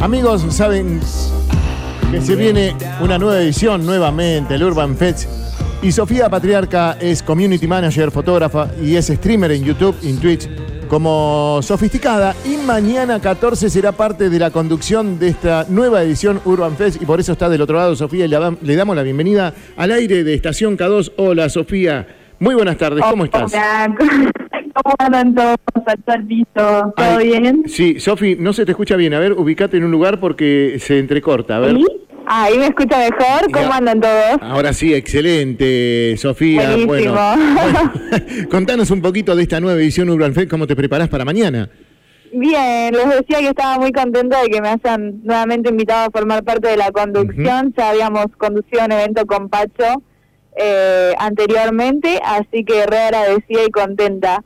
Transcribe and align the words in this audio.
Amigos, 0.00 0.46
saben 0.50 1.00
que 2.12 2.20
se 2.20 2.36
viene 2.36 2.76
una 3.00 3.18
nueva 3.18 3.40
edición 3.40 3.84
nuevamente, 3.84 4.54
el 4.54 4.62
Urban 4.62 4.96
Fest. 4.96 5.28
Y 5.82 5.90
Sofía 5.90 6.28
Patriarca 6.28 6.96
es 7.00 7.20
community 7.20 7.66
manager, 7.66 8.12
fotógrafa 8.12 8.68
y 8.80 8.94
es 8.94 9.08
streamer 9.08 9.50
en 9.50 9.64
YouTube 9.64 9.96
en 10.04 10.18
Twitch 10.18 10.48
como 10.86 11.58
sofisticada. 11.62 12.36
Y 12.44 12.56
mañana 12.58 13.20
14 13.20 13.68
será 13.68 13.90
parte 13.90 14.30
de 14.30 14.38
la 14.38 14.52
conducción 14.52 15.18
de 15.18 15.28
esta 15.28 15.66
nueva 15.68 16.02
edición 16.04 16.40
Urban 16.44 16.76
Fest. 16.76 17.02
Y 17.02 17.04
por 17.04 17.18
eso 17.18 17.32
está 17.32 17.48
del 17.48 17.60
otro 17.60 17.76
lado 17.76 17.96
Sofía 17.96 18.26
y 18.26 18.28
le 18.28 18.76
damos 18.76 18.96
la 18.96 19.02
bienvenida 19.02 19.52
al 19.76 19.90
aire 19.90 20.22
de 20.22 20.34
Estación 20.34 20.78
K2. 20.78 21.12
Hola 21.16 21.48
Sofía, 21.48 22.06
muy 22.38 22.54
buenas 22.54 22.78
tardes, 22.78 23.04
¿cómo 23.04 23.24
estás? 23.24 23.52
Hola, 23.52 23.96
¿cómo 24.82 24.94
andan 24.98 25.34
todos? 25.34 25.56
Salto 25.86 26.12
al 26.12 26.26
piso, 26.26 26.46
¿todo 26.96 27.18
bien? 27.22 27.62
Sí, 27.66 27.98
Sofi, 28.00 28.36
no 28.38 28.52
se 28.52 28.64
te 28.64 28.72
escucha 28.72 28.96
bien. 28.96 29.14
A 29.14 29.18
ver, 29.18 29.32
ubicate 29.32 29.76
en 29.76 29.84
un 29.84 29.90
lugar 29.90 30.20
porque 30.20 30.76
se 30.80 30.98
entrecorta. 30.98 31.56
A 31.56 31.60
ver. 31.60 31.76
¿Sí? 31.76 31.86
Ahí 32.30 32.58
me 32.58 32.66
escucha 32.66 32.98
mejor, 32.98 33.50
¿cómo 33.52 33.68
Ya. 33.70 33.76
andan 33.76 34.00
todos? 34.02 34.36
Ahora 34.42 34.74
sí, 34.74 34.92
excelente, 34.92 36.14
Sofía. 36.18 36.76
Buenísimo. 36.84 37.14
Bueno, 37.14 37.92
contanos 38.50 38.90
un 38.90 39.00
poquito 39.00 39.34
de 39.34 39.42
esta 39.44 39.60
nueva 39.60 39.80
edición 39.80 40.10
Urban 40.10 40.34
Fest, 40.34 40.50
cómo 40.50 40.66
te 40.66 40.76
preparás 40.76 41.08
para 41.08 41.24
mañana. 41.24 41.70
Bien, 42.30 42.92
les 42.92 43.08
decía 43.08 43.38
que 43.38 43.48
estaba 43.48 43.78
muy 43.78 43.90
contenta 43.92 44.42
de 44.42 44.48
que 44.50 44.60
me 44.60 44.68
hayan 44.68 45.20
nuevamente 45.24 45.70
invitado 45.70 46.08
a 46.08 46.10
formar 46.10 46.44
parte 46.44 46.68
de 46.68 46.76
la 46.76 46.90
conducción. 46.92 47.72
Ya 47.74 47.88
habíamos 47.88 48.26
conducido 48.36 48.84
un 48.84 48.92
evento 48.92 49.24
con 49.24 49.48
Pacho 49.48 50.02
eh, 50.54 51.14
anteriormente, 51.18 52.20
así 52.22 52.64
que 52.66 52.84
re 52.84 52.98
agradecida 52.98 53.64
y 53.66 53.70
contenta. 53.70 54.44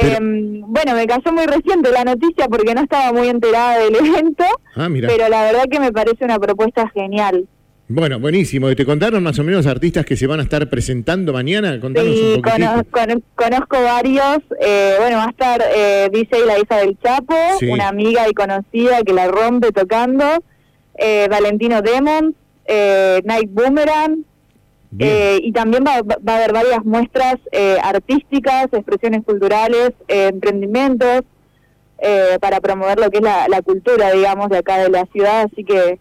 Pero- 0.00 0.16
Em, 0.18 0.60
bueno, 0.66 0.94
me 0.94 1.06
cayó 1.06 1.32
muy 1.32 1.46
reciente 1.46 1.90
la 1.90 2.04
noticia 2.04 2.46
porque 2.48 2.74
no 2.74 2.82
estaba 2.82 3.12
muy 3.12 3.28
enterada 3.28 3.78
del 3.78 3.94
evento, 4.24 4.44
Ah, 4.74 4.88
pero 4.90 5.28
la 5.28 5.42
verdad 5.44 5.64
que 5.70 5.80
me 5.80 5.92
parece 5.92 6.24
una 6.24 6.38
propuesta 6.38 6.88
genial. 6.94 7.46
Bueno, 7.88 8.18
buenísimo. 8.18 8.70
¿Y 8.70 8.74
¿Te 8.76 8.86
contaron 8.86 9.22
más 9.22 9.38
o 9.38 9.44
menos 9.44 9.66
artistas 9.66 10.06
que 10.06 10.16
se 10.16 10.26
van 10.26 10.40
a 10.40 10.44
estar 10.44 10.66
presentando 10.70 11.32
mañana? 11.34 11.78
Contanos 11.78 12.14
Sí, 12.14 12.34
un 12.36 12.40
poquitito. 12.42 12.68
cono- 12.70 12.84
cono- 12.90 13.22
conozco 13.34 13.82
varios. 13.82 14.38
eh, 14.60 14.94
bueno, 14.98 15.18
va 15.18 15.24
a 15.26 15.30
estar 15.30 15.60
eh, 15.76 16.08
DJ 16.10 16.46
La 16.46 16.58
Hija 16.58 16.76
del 16.78 16.96
Chapo, 17.02 17.34
Sí. 17.60 17.66
una 17.66 17.88
amiga 17.88 18.26
y 18.30 18.32
conocida 18.32 19.02
que 19.04 19.12
la 19.12 19.28
rompe 19.28 19.72
tocando. 19.72 20.24
eh, 20.96 21.26
Valentino 21.30 21.82
Demons, 21.82 22.34
eh, 22.66 23.20
Night 23.24 23.50
Boomerang. 23.50 24.24
Eh, 24.98 25.38
y 25.42 25.52
también 25.52 25.84
va, 25.86 26.02
va 26.02 26.34
a 26.34 26.36
haber 26.36 26.52
varias 26.52 26.84
muestras 26.84 27.36
eh, 27.50 27.76
artísticas, 27.82 28.66
expresiones 28.72 29.24
culturales, 29.24 29.92
eh, 30.06 30.28
emprendimientos, 30.32 31.22
eh, 31.98 32.36
para 32.40 32.60
promover 32.60 32.98
lo 32.98 33.10
que 33.10 33.18
es 33.18 33.22
la, 33.22 33.48
la 33.48 33.62
cultura, 33.62 34.10
digamos, 34.12 34.50
de 34.50 34.58
acá 34.58 34.78
de 34.78 34.90
la 34.90 35.06
ciudad. 35.06 35.48
Así 35.50 35.64
que 35.64 35.98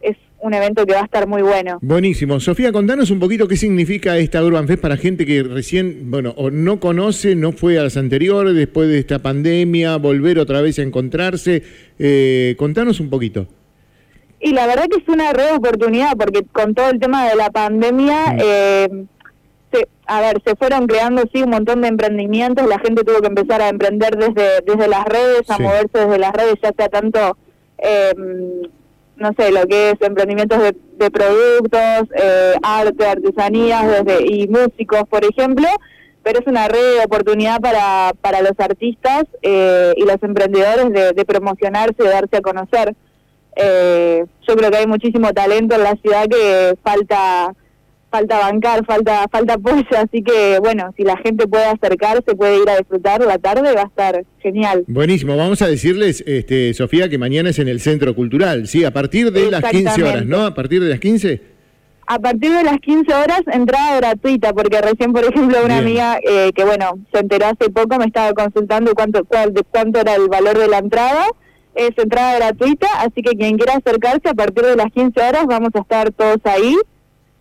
es 0.00 0.16
un 0.40 0.52
evento 0.52 0.84
que 0.84 0.92
va 0.92 1.00
a 1.00 1.04
estar 1.04 1.26
muy 1.26 1.40
bueno. 1.40 1.78
Buenísimo. 1.80 2.38
Sofía, 2.40 2.72
contanos 2.72 3.10
un 3.10 3.20
poquito 3.20 3.48
qué 3.48 3.56
significa 3.56 4.18
esta 4.18 4.44
Urban 4.44 4.66
Fest 4.66 4.82
para 4.82 4.96
gente 4.96 5.24
que 5.24 5.42
recién, 5.42 6.10
bueno, 6.10 6.34
o 6.36 6.50
no 6.50 6.78
conoce, 6.78 7.36
no 7.36 7.52
fue 7.52 7.78
a 7.78 7.84
las 7.84 7.96
anteriores, 7.96 8.54
después 8.54 8.88
de 8.88 8.98
esta 8.98 9.20
pandemia, 9.20 9.96
volver 9.96 10.38
otra 10.38 10.60
vez 10.60 10.78
a 10.78 10.82
encontrarse. 10.82 11.62
Eh, 11.98 12.54
contanos 12.58 13.00
un 13.00 13.08
poquito. 13.08 13.46
Y 14.40 14.52
la 14.52 14.66
verdad 14.66 14.86
que 14.90 14.98
es 15.02 15.08
una 15.08 15.32
re 15.32 15.52
oportunidad 15.52 16.16
porque 16.16 16.44
con 16.52 16.74
todo 16.74 16.90
el 16.90 17.00
tema 17.00 17.28
de 17.28 17.36
la 17.36 17.50
pandemia, 17.50 18.32
Mm. 18.34 18.38
eh, 18.42 18.88
se, 19.72 19.88
a 20.06 20.20
ver, 20.20 20.40
se 20.44 20.54
fueron 20.56 20.86
creando 20.86 21.22
sí 21.32 21.42
un 21.42 21.50
montón 21.50 21.80
de 21.80 21.88
emprendimientos, 21.88 22.66
la 22.68 22.78
gente 22.78 23.02
tuvo 23.02 23.20
que 23.20 23.26
empezar 23.28 23.60
a 23.62 23.68
emprender 23.68 24.16
desde, 24.16 24.60
desde 24.64 24.88
las 24.88 25.04
redes, 25.06 25.48
a 25.50 25.56
Sí. 25.56 25.62
moverse 25.62 25.98
desde 25.98 26.18
las 26.18 26.32
redes, 26.32 26.54
ya 26.62 26.70
sea 26.76 26.88
tanto, 26.88 27.36
eh, 27.78 28.12
no 29.16 29.32
sé, 29.38 29.50
lo 29.50 29.66
que 29.66 29.90
es 29.90 30.00
emprendimientos 30.02 30.58
de, 30.62 30.76
de 30.98 31.10
productos, 31.10 32.08
eh, 32.14 32.54
arte, 32.62 33.06
artesanías 33.06 34.04
desde, 34.04 34.26
y 34.26 34.46
músicos, 34.48 35.02
por 35.08 35.24
ejemplo, 35.24 35.66
pero 36.22 36.40
es 36.40 36.46
una 36.46 36.68
red 36.68 36.98
de 36.98 37.04
oportunidad 37.04 37.60
para, 37.60 38.12
para 38.20 38.42
los 38.42 38.52
artistas 38.58 39.24
eh, 39.42 39.94
y 39.96 40.04
los 40.04 40.22
emprendedores 40.22 40.92
de, 40.92 41.12
de 41.12 41.24
promocionarse, 41.24 42.02
de 42.02 42.08
darse 42.10 42.36
a 42.36 42.40
conocer. 42.42 42.94
Eh, 43.56 44.24
yo 44.46 44.54
creo 44.54 44.70
que 44.70 44.76
hay 44.76 44.86
muchísimo 44.86 45.32
talento 45.32 45.74
en 45.74 45.82
la 45.82 45.96
ciudad 45.96 46.26
que 46.28 46.74
falta 46.82 47.54
falta 48.10 48.38
bancar, 48.38 48.84
falta 48.86 49.26
falta 49.30 49.54
apoyo, 49.54 49.84
así 49.96 50.22
que 50.22 50.58
bueno, 50.60 50.92
si 50.96 51.02
la 51.02 51.16
gente 51.18 51.46
puede 51.46 51.64
acercarse, 51.64 52.34
puede 52.34 52.62
ir 52.62 52.70
a 52.70 52.76
disfrutar 52.76 53.20
la 53.22 53.38
tarde, 53.38 53.74
va 53.74 53.82
a 53.82 53.86
estar 53.86 54.24
genial. 54.40 54.84
Buenísimo, 54.86 55.36
vamos 55.36 55.60
a 55.60 55.66
decirles, 55.66 56.22
este, 56.26 56.72
Sofía, 56.72 57.08
que 57.08 57.18
mañana 57.18 57.50
es 57.50 57.58
en 57.58 57.68
el 57.68 57.80
Centro 57.80 58.14
Cultural, 58.14 58.68
¿sí? 58.68 58.84
A 58.84 58.92
partir 58.92 59.32
de 59.32 59.50
las 59.50 59.64
15 59.64 60.02
horas. 60.02 60.26
¿no? 60.26 60.46
A 60.46 60.54
partir 60.54 60.82
de 60.82 60.90
las 60.90 61.00
15. 61.00 61.56
A 62.06 62.20
partir 62.20 62.52
de 62.52 62.62
las 62.62 62.78
15 62.78 63.12
horas, 63.12 63.40
entrada 63.52 63.96
gratuita, 63.96 64.52
porque 64.52 64.80
recién, 64.80 65.12
por 65.12 65.24
ejemplo, 65.24 65.58
una 65.64 65.80
Bien. 65.80 65.86
amiga 65.86 66.18
eh, 66.22 66.52
que, 66.54 66.64
bueno, 66.64 66.92
se 67.12 67.18
enteró 67.18 67.46
hace 67.46 67.68
poco, 67.70 67.98
me 67.98 68.04
estaba 68.04 68.32
consultando 68.32 68.94
cuánto, 68.94 69.24
cuál, 69.24 69.52
de 69.52 69.64
cuánto 69.64 70.00
era 70.00 70.14
el 70.14 70.28
valor 70.28 70.56
de 70.56 70.68
la 70.68 70.78
entrada. 70.78 71.26
Es 71.76 71.90
entrada 71.98 72.36
gratuita, 72.36 72.88
así 73.00 73.22
que 73.22 73.36
quien 73.36 73.58
quiera 73.58 73.74
acercarse, 73.74 74.30
a 74.30 74.34
partir 74.34 74.64
de 74.64 74.76
las 74.76 74.90
15 74.90 75.20
horas 75.20 75.46
vamos 75.46 75.70
a 75.74 75.80
estar 75.80 76.10
todos 76.10 76.38
ahí. 76.44 76.74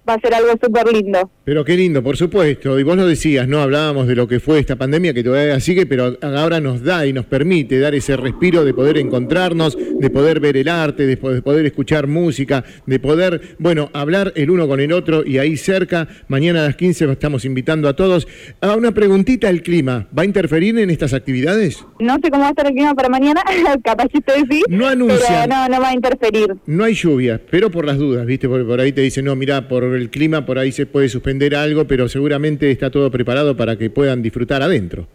Va 0.08 0.14
a 0.14 0.20
ser 0.20 0.34
algo 0.36 0.52
súper 0.64 0.92
lindo. 0.94 1.32
Pero 1.44 1.66
qué 1.66 1.76
lindo, 1.76 2.04
por 2.04 2.16
supuesto. 2.18 2.80
Y 2.80 2.84
vos 2.84 2.96
lo 2.96 3.08
decías, 3.08 3.48
¿no? 3.48 3.60
Hablábamos 3.62 4.08
de 4.08 4.16
lo 4.16 4.28
que 4.28 4.40
fue 4.40 4.60
esta 4.60 4.76
pandemia 4.76 5.14
que 5.14 5.24
todavía 5.24 5.60
sigue, 5.60 5.86
pero 5.86 6.18
ahora 6.22 6.60
nos 6.60 6.84
da 6.84 7.06
y 7.08 7.14
nos 7.14 7.26
permite 7.26 7.80
dar 7.80 7.96
ese 7.96 8.16
respiro 8.18 8.64
de 8.64 8.74
poder 8.74 8.98
encontrarnos, 8.98 9.76
de 10.00 10.10
poder 10.10 10.40
ver 10.40 10.58
el 10.58 10.68
arte, 10.70 11.06
de 11.08 11.18
po- 11.18 11.32
de 11.32 11.42
poder 11.42 11.66
escuchar 11.66 12.08
música, 12.08 12.64
de 12.86 13.00
poder, 13.00 13.56
bueno, 13.60 13.90
hablar 13.94 14.32
el 14.36 14.50
uno 14.52 14.68
con 14.68 14.80
el 14.80 14.92
otro 14.92 15.24
y 15.26 15.38
ahí 15.40 15.58
cerca. 15.58 16.08
Mañana 16.28 16.62
a 16.64 16.68
las 16.68 16.76
15 16.76 17.12
estamos 17.12 17.46
invitando 17.46 17.88
a 17.90 17.96
todos. 17.96 18.28
A 18.62 18.76
una 18.76 18.92
preguntita, 18.92 19.50
el 19.50 19.64
clima, 19.64 20.08
¿va 20.18 20.22
a 20.22 20.26
interferir 20.26 20.78
en 20.78 20.90
estas 20.90 21.14
actividades? 21.14 21.84
No 22.00 22.16
sé 22.24 22.30
cómo 22.30 22.42
va 22.42 22.48
a 22.48 22.50
estar 22.52 22.68
el 22.68 22.74
clima 22.74 22.94
para 22.94 23.10
mañana, 23.10 23.42
capaz 23.84 24.08
que 24.10 24.20
ustedes 24.20 24.44
sí, 24.50 24.62
No 24.70 24.78
pero 24.80 24.88
anuncian. 24.90 25.50
no, 25.50 25.68
no 25.70 25.82
va 25.82 25.90
a 25.90 25.94
interferir. 25.94 26.54
No 26.68 26.84
hay 26.84 26.94
lluvia, 26.94 27.42
pero 27.50 27.72
por 27.72 27.86
las 27.86 27.98
dudas, 27.98 28.26
¿viste? 28.26 28.48
Porque 28.48 28.66
por 28.66 28.80
ahí 28.80 28.92
te 28.92 29.02
dicen, 29.02 29.26
no, 29.26 29.36
mira, 29.36 29.68
por 29.68 29.95
el 29.96 30.10
clima, 30.10 30.46
por 30.46 30.60
ahí 30.60 30.72
se 30.72 30.86
puede 30.86 31.10
suspender 31.10 31.56
algo, 31.56 31.86
pero 31.86 32.08
seguramente 32.08 32.72
está 32.72 32.90
todo 32.90 33.12
preparado 33.12 33.56
para 33.56 33.78
que 33.78 33.90
puedan 33.90 34.22
disfrutar 34.22 34.62
adentro. 34.62 35.08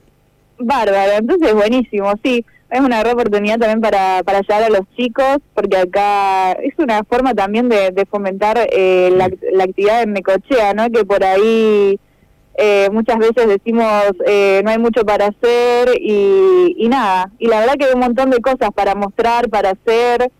Bárbaro, 0.58 1.12
entonces 1.18 1.54
buenísimo, 1.54 2.12
sí. 2.22 2.44
Es 2.70 2.80
una 2.80 3.00
gran 3.00 3.14
oportunidad 3.14 3.58
también 3.58 3.80
para, 3.80 4.22
para 4.22 4.42
llegar 4.42 4.62
a 4.62 4.68
los 4.70 4.82
chicos, 4.96 5.38
porque 5.54 5.76
acá 5.76 6.52
es 6.52 6.74
una 6.78 7.02
forma 7.02 7.34
también 7.34 7.68
de, 7.68 7.90
de 7.90 8.06
fomentar 8.06 8.58
eh, 8.70 9.10
la, 9.16 9.28
la 9.52 9.64
actividad 9.64 10.02
en 10.02 10.12
Necochea, 10.12 10.72
¿no? 10.74 10.88
Que 10.88 11.04
por 11.04 11.24
ahí 11.24 11.98
eh, 12.54 12.88
muchas 12.92 13.18
veces 13.18 13.48
decimos 13.48 14.04
eh, 14.26 14.60
no 14.62 14.70
hay 14.70 14.78
mucho 14.78 15.04
para 15.04 15.26
hacer 15.26 15.98
y, 15.98 16.76
y 16.78 16.88
nada. 16.88 17.30
Y 17.38 17.48
la 17.48 17.60
verdad 17.60 17.74
que 17.74 17.86
hay 17.86 17.94
un 17.94 18.00
montón 18.00 18.30
de 18.30 18.38
cosas 18.40 18.70
para 18.74 18.94
mostrar, 18.94 19.48
para 19.48 19.70
hacer. 19.70 20.30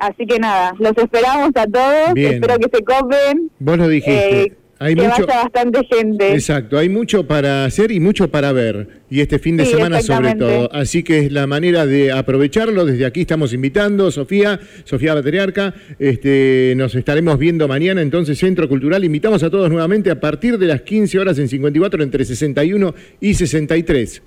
Así 0.00 0.26
que 0.26 0.38
nada, 0.38 0.74
los 0.78 0.96
esperamos 0.96 1.50
a 1.56 1.66
todos, 1.66 2.14
Bien. 2.14 2.34
espero 2.34 2.56
que 2.58 2.76
se 2.76 2.84
copen, 2.84 3.50
Vos 3.58 3.78
lo 3.78 3.88
dijiste. 3.88 4.42
eh, 4.42 4.52
hay 4.80 4.94
que 4.94 5.02
mucho, 5.02 5.26
vaya 5.26 5.42
bastante 5.42 5.80
gente. 5.90 6.32
exacto, 6.34 6.78
hay 6.78 6.88
mucho 6.88 7.26
para 7.26 7.64
hacer 7.64 7.90
y 7.90 7.98
mucho 7.98 8.30
para 8.30 8.52
ver. 8.52 9.00
Y 9.10 9.20
este 9.22 9.40
fin 9.40 9.56
de 9.56 9.64
Sí, 9.64 9.72
semana 9.72 10.00
sobre 10.02 10.36
todo. 10.36 10.72
Así 10.72 11.02
que 11.02 11.18
es 11.18 11.32
la 11.32 11.48
manera 11.48 11.84
de 11.84 12.12
aprovecharlo. 12.12 12.84
Desde 12.84 13.06
aquí 13.06 13.22
estamos 13.22 13.52
invitando, 13.52 14.08
Sofía, 14.12 14.60
Sofía 14.84 15.14
Patriarca. 15.14 15.74
Este, 15.98 16.74
nos 16.76 16.94
estaremos 16.94 17.36
viendo 17.38 17.66
mañana 17.66 18.00
entonces 18.02 18.38
Centro 18.38 18.68
Cultural. 18.68 19.02
Invitamos 19.04 19.42
a 19.42 19.50
todos 19.50 19.68
nuevamente 19.68 20.12
a 20.12 20.20
partir 20.20 20.58
de 20.58 20.66
las 20.66 20.82
15 20.82 21.18
horas 21.18 21.38
en 21.40 21.48
54 21.48 22.04
entre 22.04 22.24
61 22.24 22.94
y 23.20 23.34
63. 23.34 24.22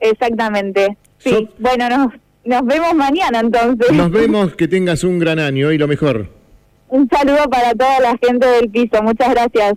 Exactamente. 0.00 0.96
Sí, 1.18 1.30
So- 1.30 1.48
bueno, 1.58 1.88
nos, 1.90 2.12
nos 2.46 2.64
vemos 2.64 2.94
mañana 2.94 3.40
entonces. 3.40 3.92
Nos 3.92 4.10
vemos, 4.10 4.54
que 4.54 4.68
tengas 4.68 5.04
un 5.04 5.18
gran 5.18 5.38
año 5.38 5.72
y 5.72 5.78
lo 5.78 5.88
mejor. 5.88 6.28
Un 6.88 7.08
saludo 7.08 7.50
para 7.50 7.72
toda 7.72 8.00
la 8.00 8.16
gente 8.22 8.46
del 8.46 8.70
piso. 8.70 9.02
Muchas 9.02 9.30
gracias. 9.30 9.74